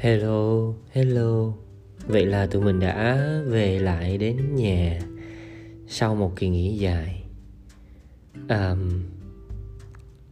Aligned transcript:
Hello, 0.00 0.74
hello. 0.92 1.52
Vậy 2.06 2.26
là 2.26 2.46
tụi 2.46 2.62
mình 2.62 2.80
đã 2.80 3.30
về 3.46 3.78
lại 3.78 4.18
đến 4.18 4.54
nhà 4.56 5.00
Sau 5.88 6.14
một 6.14 6.32
kỳ 6.36 6.48
nghỉ 6.48 6.78
dài. 6.78 7.22
Um, 8.48 9.02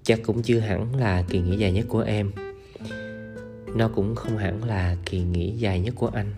Chắc 0.03 0.21
cũng 0.25 0.43
chưa 0.43 0.59
hẳn 0.59 0.97
là 0.97 1.23
kỳ 1.29 1.41
nghỉ 1.41 1.57
dài 1.57 1.73
nhất 1.73 1.87
của 1.89 2.01
em. 2.01 2.33
Nó 3.77 3.89
cũng 3.89 4.15
không 4.15 4.37
hẳn 4.37 4.65
là 4.65 4.97
kỳ 5.07 5.23
nghỉ 5.23 5.51
dài 5.51 5.81
nhất 5.81 5.95
của 5.97 6.11
anh. 6.15 6.35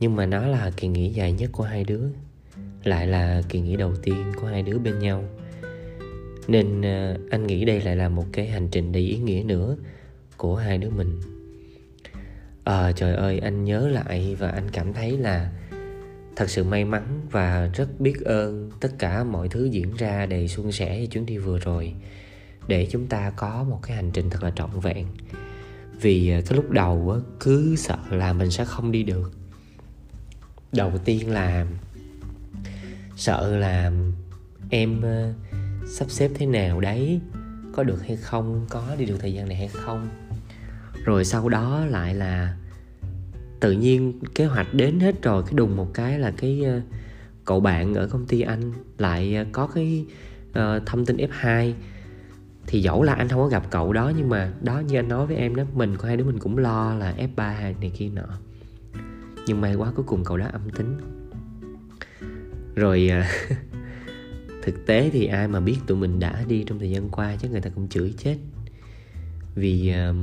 Nhưng 0.00 0.16
mà 0.16 0.26
nó 0.26 0.46
là 0.46 0.72
kỳ 0.76 0.88
nghỉ 0.88 1.08
dài 1.08 1.32
nhất 1.32 1.50
của 1.52 1.64
hai 1.64 1.84
đứa. 1.84 2.04
Lại 2.84 3.06
là 3.06 3.42
kỳ 3.48 3.60
nghỉ 3.60 3.76
đầu 3.76 3.96
tiên 4.02 4.32
của 4.40 4.46
hai 4.46 4.62
đứa 4.62 4.78
bên 4.78 4.98
nhau. 4.98 5.24
Nên 6.48 6.80
uh, 6.80 7.30
anh 7.30 7.46
nghĩ 7.46 7.64
đây 7.64 7.80
lại 7.80 7.96
là 7.96 8.08
một 8.08 8.24
cái 8.32 8.46
hành 8.46 8.68
trình 8.68 8.92
đầy 8.92 9.02
ý 9.02 9.18
nghĩa 9.18 9.42
nữa 9.46 9.76
Của 10.36 10.56
hai 10.56 10.78
đứa 10.78 10.90
mình 10.90 11.20
à, 12.64 12.92
trời 12.92 13.14
ơi 13.14 13.38
anh 13.38 13.64
nhớ 13.64 13.88
lại 13.88 14.36
và 14.38 14.50
anh 14.50 14.70
cảm 14.70 14.92
thấy 14.92 15.18
là 15.18 15.50
thật 16.36 16.50
sự 16.50 16.64
may 16.64 16.84
mắn 16.84 17.20
và 17.30 17.70
rất 17.74 18.00
biết 18.00 18.20
ơn 18.24 18.70
tất 18.80 18.88
cả 18.98 19.24
mọi 19.24 19.48
thứ 19.48 19.64
diễn 19.64 19.96
ra 19.96 20.26
đầy 20.26 20.48
suôn 20.48 20.72
sẻ 20.72 21.00
như 21.00 21.06
chuyến 21.06 21.26
đi 21.26 21.38
vừa 21.38 21.58
rồi. 21.58 21.94
Để 22.68 22.86
chúng 22.90 23.06
ta 23.06 23.30
có 23.36 23.64
một 23.68 23.78
cái 23.82 23.96
hành 23.96 24.10
trình 24.10 24.30
thật 24.30 24.42
là 24.42 24.50
trọn 24.56 24.70
vẹn. 24.80 25.06
Vì 26.00 26.30
ờ, 26.30 26.40
cái 26.46 26.56
lúc 26.56 26.70
đầu 26.70 27.20
cứ 27.40 27.76
sợ 27.76 27.98
là 28.10 28.32
mình 28.32 28.50
sẽ 28.50 28.64
không 28.64 28.92
đi 28.92 29.02
được. 29.02 29.32
Đầu 30.72 30.92
tiên 31.04 31.30
là 31.30 31.66
sợ 33.16 33.56
là 33.56 33.92
em 34.70 35.02
ờ, 35.02 35.32
sắp 35.86 36.10
xếp 36.10 36.30
thế 36.34 36.46
nào 36.46 36.80
đấy 36.80 37.20
có 37.72 37.82
được 37.82 38.02
hay 38.06 38.16
không 38.16 38.66
có 38.70 38.96
đi 38.98 39.04
được 39.04 39.16
thời 39.20 39.32
gian 39.34 39.48
này 39.48 39.56
hay 39.56 39.68
không 39.68 40.08
rồi 41.04 41.24
sau 41.24 41.48
đó 41.48 41.84
lại 41.84 42.14
là 42.14 42.56
tự 43.60 43.72
nhiên 43.72 44.20
kế 44.34 44.46
hoạch 44.46 44.74
đến 44.74 45.00
hết 45.00 45.22
rồi 45.22 45.42
cái 45.42 45.52
đùng 45.54 45.76
một 45.76 45.94
cái 45.94 46.18
là 46.18 46.32
cái 46.36 46.62
uh, 46.76 46.82
cậu 47.44 47.60
bạn 47.60 47.94
ở 47.94 48.06
công 48.06 48.26
ty 48.26 48.40
anh 48.40 48.72
lại 48.98 49.36
uh, 49.42 49.48
có 49.52 49.66
cái 49.66 50.06
uh, 50.50 50.86
thông 50.86 51.06
tin 51.06 51.16
F2 51.16 51.72
thì 52.66 52.82
dẫu 52.82 53.02
là 53.02 53.14
anh 53.14 53.28
không 53.28 53.40
có 53.40 53.48
gặp 53.48 53.70
cậu 53.70 53.92
đó 53.92 54.12
nhưng 54.16 54.28
mà 54.28 54.52
đó 54.60 54.80
như 54.80 54.98
anh 54.98 55.08
nói 55.08 55.26
với 55.26 55.36
em 55.36 55.56
đó 55.56 55.64
mình 55.74 55.96
có 55.96 56.08
hai 56.08 56.16
đứa 56.16 56.24
mình 56.24 56.38
cũng 56.38 56.58
lo 56.58 56.94
là 56.94 57.14
F3 57.18 57.72
này 57.80 57.92
kia 57.98 58.08
nọ. 58.08 58.38
Nhưng 59.46 59.60
may 59.60 59.74
quá 59.74 59.92
cuối 59.96 60.04
cùng 60.08 60.24
cậu 60.24 60.36
đó 60.36 60.46
âm 60.52 60.70
tính. 60.70 61.00
Rồi 62.74 63.10
uh, 63.20 63.58
thực 64.62 64.86
tế 64.86 65.10
thì 65.10 65.26
ai 65.26 65.48
mà 65.48 65.60
biết 65.60 65.76
tụi 65.86 65.98
mình 65.98 66.20
đã 66.20 66.44
đi 66.48 66.64
trong 66.66 66.78
thời 66.78 66.90
gian 66.90 67.08
qua 67.08 67.36
chắc 67.36 67.50
người 67.50 67.60
ta 67.60 67.70
cũng 67.74 67.88
chửi 67.88 68.14
chết. 68.18 68.36
Vì 69.54 69.94
uh, 70.10 70.16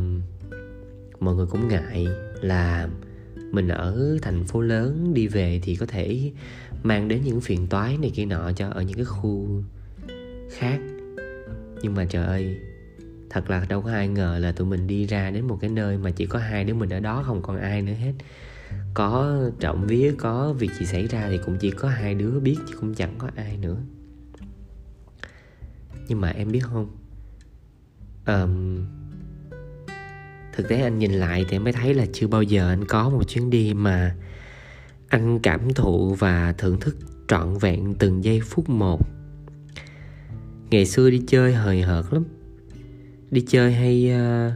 mọi 1.20 1.36
người 1.36 1.46
cũng 1.46 1.68
ngại 1.68 2.08
là 2.42 2.90
mình 3.52 3.68
ở 3.68 4.18
thành 4.22 4.44
phố 4.44 4.62
lớn 4.62 5.14
đi 5.14 5.28
về 5.28 5.60
thì 5.64 5.76
có 5.76 5.86
thể 5.86 6.32
mang 6.84 7.08
đến 7.08 7.22
những 7.24 7.42
phiền 7.42 7.68
toái 7.68 7.98
này 7.98 8.12
kia 8.16 8.26
nọ 8.26 8.52
cho 8.52 8.70
ở 8.70 8.82
những 8.82 8.96
cái 8.96 9.06
khu 9.06 9.64
khác. 10.50 10.80
Nhưng 11.82 11.96
mà 11.96 12.06
trời 12.06 12.26
ơi 12.26 12.58
thật 13.30 13.50
là 13.50 13.66
đâu 13.70 13.82
có 13.82 13.92
ai 13.92 14.08
ngờ 14.08 14.38
là 14.42 14.52
tụi 14.52 14.68
mình 14.68 14.88
đi 14.88 15.06
ra 15.06 15.32
đến 15.32 15.48
một 15.48 15.58
cái 15.62 15.70
nơi 15.70 15.98
mà 15.98 16.12
chỉ 16.12 16.26
có 16.26 16.40
hai 16.40 16.64
đứa 16.64 16.74
mình 16.74 16.90
ở 16.90 17.00
đó 17.00 17.24
không 17.26 17.42
còn 17.42 17.58
ai 17.58 17.82
nữa 17.82 17.94
hết. 17.94 18.14
Có 18.94 19.40
trọng 19.60 19.88
vía 19.88 20.14
có 20.18 20.54
việc 20.54 20.72
gì 20.80 20.86
xảy 20.86 21.08
ra 21.08 21.30
thì 21.30 21.38
cũng 21.46 21.58
chỉ 21.58 21.72
có 21.72 21.90
hai 21.90 22.16
đứa 22.16 22.40
biết 22.40 22.58
chứ 22.68 22.76
cũng 22.80 22.94
chẳng 22.94 23.16
có 23.18 23.30
ai 23.36 23.58
nữa. 23.58 23.78
Nhưng 26.08 26.22
mà 26.22 26.30
em 26.30 26.52
biết 26.52 26.64
không? 26.64 26.88
Um, 28.26 28.86
thực 30.62 30.70
tế 30.70 30.82
anh 30.82 31.00
nhìn 31.00 31.12
lại 31.12 31.46
thì 31.50 31.60
mới 31.60 31.74
thấy 31.74 31.94
là 31.94 32.06
chưa 32.14 32.28
bao 32.28 32.44
giờ 32.44 32.70
anh 32.70 32.86
có 32.86 33.10
một 33.10 33.24
chuyến 33.28 33.50
đi 33.50 33.74
mà 33.74 34.16
anh 35.08 35.40
cảm 35.40 35.74
thụ 35.74 36.14
và 36.14 36.54
thưởng 36.58 36.80
thức 36.80 36.98
trọn 37.28 37.58
vẹn 37.58 37.94
từng 38.00 38.24
giây 38.24 38.42
phút 38.42 38.70
một. 38.70 39.02
Ngày 40.70 40.86
xưa 40.86 41.10
đi 41.10 41.22
chơi 41.28 41.54
hời 41.54 41.82
hợt 41.82 42.06
lắm. 42.14 42.24
Đi 43.32 43.46
chơi 43.48 43.74
hay 43.74 44.12
uh, 44.16 44.54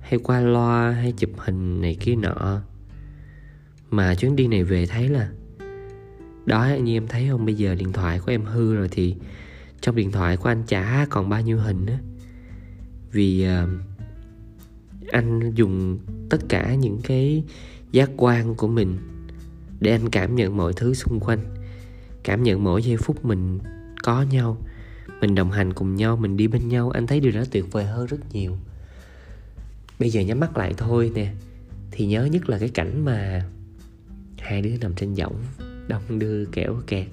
hay 0.00 0.18
qua 0.22 0.40
loa 0.40 0.90
hay 0.90 1.12
chụp 1.12 1.30
hình 1.36 1.80
này 1.80 1.96
kia 2.00 2.14
nọ. 2.14 2.62
Mà 3.90 4.14
chuyến 4.14 4.36
đi 4.36 4.46
này 4.46 4.64
về 4.64 4.86
thấy 4.86 5.08
là 5.08 5.28
đó 6.46 6.68
như 6.82 6.96
em 6.96 7.06
thấy 7.06 7.28
không? 7.30 7.44
Bây 7.44 7.54
giờ 7.54 7.74
điện 7.74 7.92
thoại 7.92 8.20
của 8.20 8.32
em 8.32 8.44
hư 8.44 8.74
rồi 8.74 8.88
thì 8.90 9.16
trong 9.80 9.96
điện 9.96 10.12
thoại 10.12 10.36
của 10.36 10.48
anh 10.48 10.62
chả 10.66 11.06
còn 11.10 11.28
bao 11.28 11.40
nhiêu 11.40 11.58
hình 11.58 11.86
á. 11.86 11.98
Vì 13.12 13.46
uh, 13.64 13.97
anh 15.12 15.54
dùng 15.54 15.98
tất 16.30 16.38
cả 16.48 16.74
những 16.74 17.00
cái 17.02 17.44
giác 17.92 18.10
quan 18.16 18.54
của 18.54 18.68
mình 18.68 18.98
để 19.80 19.90
anh 19.90 20.10
cảm 20.10 20.34
nhận 20.34 20.56
mọi 20.56 20.72
thứ 20.72 20.94
xung 20.94 21.20
quanh, 21.20 21.38
cảm 22.22 22.42
nhận 22.42 22.64
mỗi 22.64 22.82
giây 22.82 22.96
phút 22.96 23.24
mình 23.24 23.58
có 24.02 24.22
nhau, 24.22 24.56
mình 25.20 25.34
đồng 25.34 25.50
hành 25.50 25.72
cùng 25.72 25.94
nhau, 25.94 26.16
mình 26.16 26.36
đi 26.36 26.46
bên 26.46 26.68
nhau. 26.68 26.90
Anh 26.90 27.06
thấy 27.06 27.20
điều 27.20 27.32
đó 27.32 27.42
tuyệt 27.50 27.72
vời 27.72 27.84
hơn 27.84 28.06
rất 28.06 28.18
nhiều. 28.32 28.56
Bây 29.98 30.10
giờ 30.10 30.20
nhắm 30.20 30.40
mắt 30.40 30.56
lại 30.56 30.74
thôi 30.76 31.12
nè, 31.14 31.32
thì 31.90 32.06
nhớ 32.06 32.24
nhất 32.24 32.48
là 32.48 32.58
cái 32.58 32.68
cảnh 32.68 33.04
mà 33.04 33.44
hai 34.38 34.62
đứa 34.62 34.70
nằm 34.80 34.94
trên 34.94 35.14
võng, 35.14 35.36
đông 35.88 36.18
đưa 36.18 36.44
kẻo 36.44 36.76
kẹt, 36.86 37.06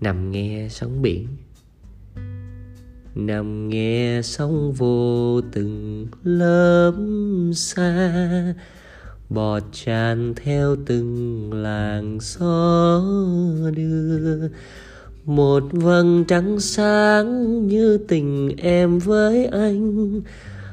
nằm 0.00 0.30
nghe 0.30 0.68
sóng 0.70 1.02
biển 1.02 1.28
nằm 3.14 3.68
nghe 3.68 4.20
sóng 4.22 4.72
vô 4.72 5.40
từng 5.52 6.06
lớp 6.22 6.92
xa 7.54 8.54
bọt 9.28 9.62
tràn 9.72 10.34
theo 10.36 10.76
từng 10.86 11.52
làng 11.52 12.18
gió 12.20 13.02
đưa. 13.76 14.48
Một 15.24 15.62
vầng 15.72 16.24
trắng 16.28 16.60
sáng 16.60 17.66
như 17.68 17.98
tình 18.08 18.56
em 18.56 18.98
với 18.98 19.46
anh, 19.46 20.20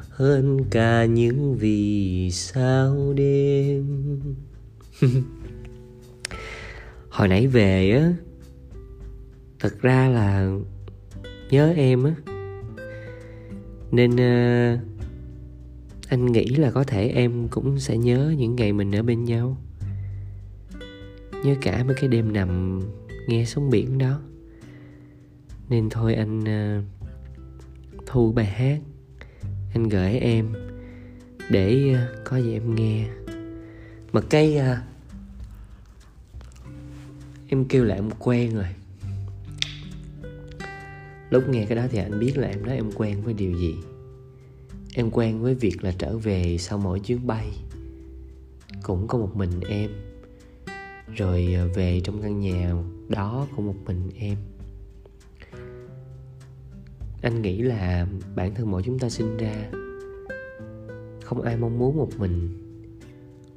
hơn 0.09 0.59
cả 0.69 1.05
những 1.05 1.57
vì 1.57 2.31
sao 2.31 3.13
đêm. 3.15 4.19
Hồi 7.09 7.27
nãy 7.27 7.47
về 7.47 7.91
á, 7.91 8.13
thật 9.59 9.81
ra 9.81 10.09
là 10.09 10.51
nhớ 11.49 11.73
em 11.75 12.03
á 12.03 12.30
nên 13.91 14.11
uh, 14.11 14.79
anh 16.07 16.25
nghĩ 16.25 16.45
là 16.45 16.71
có 16.71 16.83
thể 16.83 17.07
em 17.07 17.47
cũng 17.47 17.79
sẽ 17.79 17.97
nhớ 17.97 18.33
những 18.37 18.55
ngày 18.55 18.73
mình 18.73 18.95
ở 18.95 19.03
bên 19.03 19.23
nhau. 19.23 19.57
Nhớ 21.43 21.55
cả 21.61 21.83
mấy 21.83 21.95
cái 21.95 22.09
đêm 22.09 22.33
nằm 22.33 22.81
nghe 23.27 23.45
sóng 23.45 23.69
biển 23.69 23.97
đó. 23.97 24.19
Nên 25.69 25.89
thôi 25.89 26.15
anh 26.15 26.39
uh, 26.39 26.83
thu 28.05 28.31
bài 28.31 28.45
hát. 28.45 28.79
Anh 29.73 29.89
gửi 29.89 30.13
em 30.13 30.53
để 31.49 31.93
uh, 31.93 32.25
có 32.25 32.37
gì 32.37 32.53
em 32.53 32.75
nghe. 32.75 33.07
Mà 34.13 34.21
cây 34.21 34.57
uh, 34.59 34.77
em 37.47 37.65
kêu 37.65 37.83
lại 37.83 37.97
em 37.97 38.09
quen 38.19 38.55
rồi 38.55 38.67
lúc 41.31 41.49
nghe 41.49 41.65
cái 41.65 41.75
đó 41.75 41.83
thì 41.89 41.97
anh 41.97 42.19
biết 42.19 42.37
là 42.37 42.47
em 42.47 42.65
nói 42.65 42.75
em 42.75 42.91
quen 42.95 43.21
với 43.21 43.33
điều 43.33 43.53
gì. 43.53 43.75
Em 44.95 45.11
quen 45.11 45.41
với 45.41 45.55
việc 45.55 45.83
là 45.83 45.93
trở 45.97 46.17
về 46.17 46.57
sau 46.59 46.77
mỗi 46.77 46.99
chuyến 46.99 47.27
bay. 47.27 47.47
Cũng 48.83 49.07
có 49.07 49.17
một 49.17 49.35
mình 49.35 49.51
em. 49.69 49.89
Rồi 51.15 51.53
ờ, 51.53 51.67
về 51.75 52.01
trong 52.03 52.21
căn 52.21 52.39
nhà 52.39 52.73
đó 53.09 53.47
của 53.55 53.61
một 53.61 53.75
mình 53.85 54.09
em. 54.17 54.37
Anh 57.21 57.41
nghĩ 57.41 57.61
là 57.61 58.07
bản 58.35 58.55
thân 58.55 58.71
mỗi 58.71 58.83
chúng 58.83 58.99
ta 58.99 59.09
sinh 59.09 59.37
ra, 59.37 59.71
không 61.23 61.41
ai 61.41 61.57
mong 61.57 61.79
muốn 61.79 61.97
một 61.97 62.09
mình. 62.17 62.57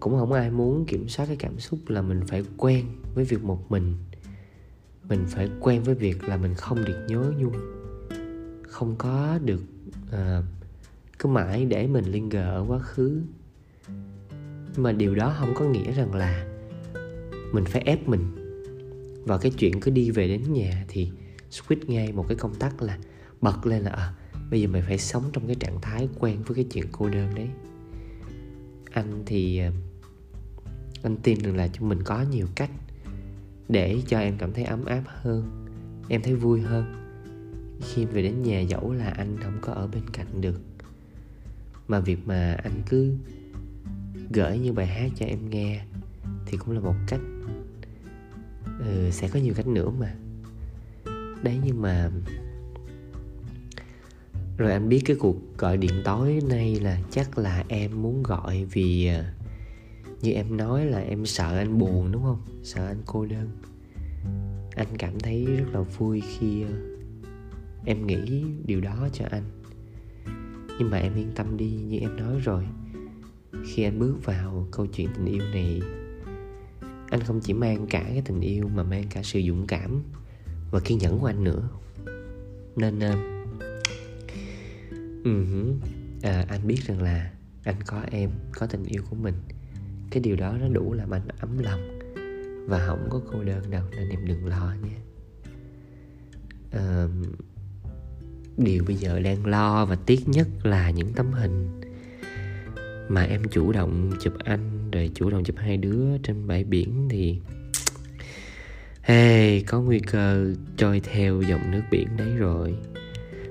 Cũng 0.00 0.18
không 0.18 0.32
ai 0.32 0.50
muốn 0.50 0.84
kiểm 0.86 1.08
soát 1.08 1.26
cái 1.26 1.36
cảm 1.36 1.58
xúc 1.58 1.78
là 1.86 2.02
mình 2.02 2.20
phải 2.26 2.44
quen 2.56 2.84
với 3.14 3.24
việc 3.24 3.44
một 3.44 3.70
mình 3.70 3.94
mình 5.08 5.24
phải 5.28 5.50
quen 5.60 5.82
với 5.82 5.94
việc 5.94 6.28
là 6.28 6.36
mình 6.36 6.54
không 6.54 6.84
được 6.84 7.06
nhớ 7.08 7.32
nhung. 7.38 7.54
Không 8.68 8.96
có 8.98 9.38
được 9.44 9.62
uh, 10.06 10.44
cứ 11.18 11.28
mãi 11.28 11.64
để 11.64 11.86
mình 11.86 12.04
linger 12.04 12.44
ở 12.44 12.64
quá 12.68 12.78
khứ. 12.78 13.22
Nhưng 14.72 14.82
mà 14.82 14.92
điều 14.92 15.14
đó 15.14 15.34
không 15.38 15.54
có 15.54 15.64
nghĩa 15.64 15.92
rằng 15.92 16.14
là 16.14 16.46
mình 17.52 17.64
phải 17.64 17.82
ép 17.82 18.08
mình. 18.08 18.24
Và 19.26 19.38
cái 19.38 19.52
chuyện 19.58 19.80
cứ 19.80 19.90
đi 19.90 20.10
về 20.10 20.28
đến 20.28 20.52
nhà 20.52 20.84
thì 20.88 21.10
switch 21.50 21.84
ngay 21.86 22.12
một 22.12 22.24
cái 22.28 22.36
công 22.36 22.54
tắc 22.54 22.82
là 22.82 22.98
bật 23.40 23.66
lên 23.66 23.82
là 23.82 23.90
à, 23.90 24.14
bây 24.50 24.60
giờ 24.60 24.68
mày 24.68 24.82
phải 24.82 24.98
sống 24.98 25.24
trong 25.32 25.46
cái 25.46 25.56
trạng 25.56 25.80
thái 25.80 26.08
quen 26.18 26.42
với 26.46 26.54
cái 26.54 26.64
chuyện 26.64 26.84
cô 26.92 27.08
đơn 27.08 27.34
đấy. 27.34 27.48
Anh 28.92 29.22
thì 29.26 29.58
ờ, 29.58 29.70
anh 31.02 31.16
tin 31.16 31.38
rằng 31.38 31.56
là 31.56 31.68
chúng 31.68 31.88
mình 31.88 32.02
có 32.04 32.22
nhiều 32.22 32.46
cách 32.54 32.70
để 33.68 34.02
cho 34.06 34.18
em 34.18 34.38
cảm 34.38 34.52
thấy 34.52 34.64
ấm 34.64 34.84
áp 34.84 35.02
hơn 35.06 35.66
em 36.08 36.22
thấy 36.22 36.34
vui 36.34 36.60
hơn. 36.60 36.84
Khi 37.80 38.04
về 38.04 38.22
đến 38.22 38.42
nhà 38.42 38.60
dẫu 38.60 38.92
là 38.92 39.10
anh 39.10 39.36
không 39.42 39.58
có 39.60 39.72
ở 39.72 39.86
bên 39.86 40.02
cạnh 40.12 40.40
được 40.40 40.60
mà 41.88 42.00
việc 42.00 42.18
mà 42.26 42.56
anh 42.64 42.82
cứ 42.88 43.14
gửi 44.30 44.58
như 44.58 44.72
bài 44.72 44.86
hát 44.86 45.10
cho 45.16 45.26
em 45.26 45.50
nghe 45.50 45.84
thì 46.46 46.56
cũng 46.56 46.74
là 46.74 46.80
một 46.80 46.94
cách. 47.08 47.20
Ừ, 48.78 49.10
sẽ 49.10 49.28
có 49.28 49.40
nhiều 49.40 49.54
cách 49.56 49.66
nữa 49.66 49.90
mà. 49.90 50.14
Đấy 51.42 51.60
nhưng 51.64 51.82
mà 51.82 52.10
rồi 54.58 54.72
anh 54.72 54.88
biết 54.88 55.02
cái 55.04 55.16
cuộc 55.20 55.36
gọi 55.58 55.76
điện 55.76 56.02
tối 56.04 56.42
nay 56.48 56.80
là 56.80 57.00
chắc 57.10 57.38
là 57.38 57.64
em 57.68 58.02
muốn 58.02 58.22
gọi 58.22 58.64
vì 58.64 59.06
ờ, 59.06 59.24
như 60.24 60.32
em 60.32 60.56
nói 60.56 60.86
là 60.86 60.98
em 60.98 61.26
sợ 61.26 61.56
anh 61.58 61.78
buồn 61.78 62.12
đúng 62.12 62.22
không? 62.22 62.42
Sợ 62.62 62.86
anh 62.86 63.02
cô 63.06 63.26
đơn. 63.26 63.50
Anh 64.76 64.96
cảm 64.98 65.20
thấy 65.20 65.44
rất 65.44 65.64
là 65.72 65.80
vui 65.80 66.20
khi 66.20 66.62
à, 66.62 66.72
em 67.84 68.06
nghĩ 68.06 68.44
điều 68.64 68.80
đó 68.80 69.08
cho 69.12 69.24
anh. 69.30 69.44
Nhưng 70.78 70.90
mà 70.90 70.98
em 70.98 71.14
yên 71.14 71.32
tâm 71.34 71.56
đi 71.56 71.70
như 71.70 71.98
em 71.98 72.16
nói 72.16 72.40
rồi. 72.44 72.66
Khi 73.64 73.82
anh 73.82 73.98
bước 73.98 74.24
vào 74.24 74.68
câu 74.72 74.86
chuyện 74.86 75.08
tình 75.14 75.26
yêu 75.26 75.42
này 75.52 75.80
anh 77.10 77.20
không 77.20 77.40
chỉ 77.40 77.52
mang 77.52 77.86
cả 77.86 78.02
cái 78.08 78.22
tình 78.24 78.40
yêu 78.40 78.68
mà 78.68 78.82
mang 78.82 79.04
cả 79.10 79.22
sự 79.22 79.42
dũng 79.48 79.66
cảm 79.66 80.02
và 80.70 80.80
kiên 80.80 80.98
nhẫn 80.98 81.18
của 81.18 81.26
anh 81.26 81.44
nữa. 81.44 81.68
Nên 82.76 82.98
uh, 82.98 83.02
uh, 85.20 85.82
à, 86.22 86.44
anh 86.48 86.66
biết 86.66 86.78
rằng 86.86 87.02
là 87.02 87.32
anh 87.64 87.76
có 87.86 88.02
em 88.10 88.30
có 88.52 88.66
tình 88.66 88.84
yêu 88.84 89.02
của 89.10 89.16
mình 89.16 89.34
cái 90.14 90.20
điều 90.20 90.36
đó 90.36 90.56
nó 90.60 90.68
đủ 90.68 90.92
làm 90.92 91.10
anh 91.10 91.28
ấm 91.40 91.58
lòng 91.58 91.98
và 92.66 92.86
không 92.86 93.08
có 93.10 93.20
cô 93.32 93.44
đơn 93.44 93.70
đâu 93.70 93.82
nên 93.90 94.08
em 94.08 94.26
đừng 94.26 94.46
lo 94.46 94.74
nha 94.82 94.96
à, 96.70 97.06
điều 98.56 98.84
bây 98.84 98.96
giờ 98.96 99.20
đang 99.20 99.46
lo 99.46 99.84
và 99.84 99.96
tiếc 100.06 100.28
nhất 100.28 100.48
là 100.62 100.90
những 100.90 101.12
tấm 101.12 101.32
hình 101.32 101.80
mà 103.08 103.22
em 103.22 103.42
chủ 103.50 103.72
động 103.72 104.12
chụp 104.20 104.34
anh 104.44 104.90
rồi 104.90 105.10
chủ 105.14 105.30
động 105.30 105.44
chụp 105.44 105.56
hai 105.58 105.76
đứa 105.76 106.18
trên 106.22 106.46
bãi 106.46 106.64
biển 106.64 107.08
thì 107.10 107.38
hey 109.02 109.62
có 109.62 109.80
nguy 109.80 109.98
cơ 109.98 110.54
trôi 110.76 111.00
theo 111.00 111.42
dòng 111.42 111.70
nước 111.70 111.82
biển 111.90 112.08
đấy 112.16 112.36
rồi. 112.36 112.74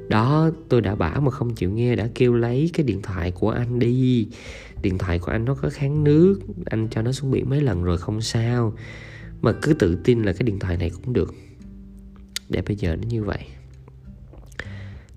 Đó 0.09 0.51
tôi 0.69 0.81
đã 0.81 0.95
bảo 0.95 1.21
mà 1.21 1.31
không 1.31 1.55
chịu 1.55 1.71
nghe 1.71 1.95
đã 1.95 2.09
kêu 2.15 2.33
lấy 2.33 2.69
cái 2.73 2.85
điện 2.85 3.01
thoại 3.01 3.31
của 3.31 3.49
anh 3.49 3.79
đi 3.79 4.27
điện 4.83 4.97
thoại 4.97 5.19
của 5.19 5.31
anh 5.31 5.45
nó 5.45 5.55
có 5.55 5.69
kháng 5.69 6.03
nước, 6.03 6.39
anh 6.65 6.87
cho 6.91 7.01
nó 7.01 7.11
xuống 7.11 7.31
biển 7.31 7.49
mấy 7.49 7.61
lần 7.61 7.83
rồi 7.83 7.97
không 7.97 8.21
sao. 8.21 8.73
Mà 9.41 9.53
cứ 9.61 9.73
tự 9.73 9.95
tin 10.03 10.23
là 10.23 10.33
cái 10.33 10.43
điện 10.43 10.59
thoại 10.59 10.77
này 10.77 10.89
cũng 10.89 11.13
được. 11.13 11.33
Để 12.49 12.61
bây 12.61 12.75
giờ 12.75 12.95
nó 12.95 13.03
như 13.07 13.23
vậy. 13.23 13.45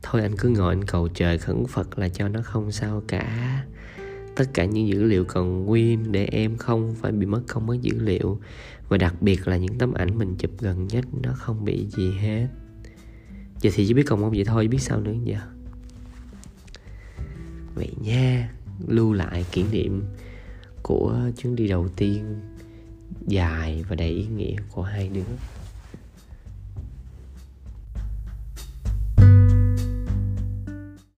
Thôi 0.02 0.22
anh 0.22 0.36
cứ 0.36 0.48
ngồi 0.48 0.72
anh 0.74 0.84
cầu 0.84 1.08
trời 1.08 1.38
khẩn 1.38 1.66
phật 1.66 1.98
là 1.98 2.08
cho 2.08 2.28
nó 2.28 2.42
không 2.42 2.72
sao 2.72 3.02
cả. 3.08 3.64
Tất 4.36 4.44
cả 4.54 4.64
những 4.64 4.88
dữ 4.88 5.02
liệu 5.02 5.24
còn 5.24 5.64
nguyên 5.64 6.12
để 6.12 6.24
em 6.24 6.56
không 6.56 6.94
phải 6.94 7.12
bị 7.12 7.26
mất 7.26 7.42
công 7.48 7.66
mất 7.66 7.76
dữ 7.82 7.98
liệu. 7.98 8.40
Và 8.88 8.96
đặc 8.96 9.22
biệt 9.22 9.48
là 9.48 9.56
những 9.56 9.78
tấm 9.78 9.94
ảnh 9.94 10.18
mình 10.18 10.36
chụp 10.38 10.50
gần 10.60 10.86
nhất 10.86 11.04
nó 11.22 11.32
không 11.32 11.64
bị 11.64 11.86
gì 11.86 12.12
hết. 12.20 12.46
Giờ 13.60 13.70
thì 13.74 13.86
chỉ 13.86 13.94
biết 13.94 14.02
còn 14.06 14.20
mong 14.20 14.30
vậy 14.30 14.44
thôi, 14.44 14.68
biết 14.68 14.80
sao 14.80 15.00
nữa 15.00 15.14
giờ 15.24 15.38
vậy 17.74 17.90
nha 18.00 18.55
lưu 18.86 19.12
lại 19.12 19.44
kỷ 19.52 19.64
niệm 19.72 20.04
của 20.82 21.18
chuyến 21.36 21.56
đi 21.56 21.68
đầu 21.68 21.88
tiên 21.88 22.40
dài 23.26 23.84
và 23.88 23.96
đầy 23.96 24.10
ý 24.10 24.26
nghĩa 24.26 24.56
của 24.70 24.82
hai 24.82 25.08
đứa. 25.08 25.22